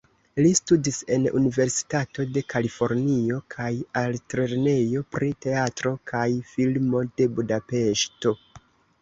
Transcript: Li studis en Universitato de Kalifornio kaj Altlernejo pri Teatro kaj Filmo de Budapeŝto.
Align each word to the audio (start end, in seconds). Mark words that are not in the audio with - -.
Li 0.43 0.51
studis 0.59 0.95
en 1.15 1.25
Universitato 1.39 2.25
de 2.37 2.43
Kalifornio 2.53 3.37
kaj 3.57 3.69
Altlernejo 4.01 5.03
pri 5.17 5.29
Teatro 5.47 5.93
kaj 6.15 6.25
Filmo 6.55 7.05
de 7.21 7.31
Budapeŝto. 7.39 8.35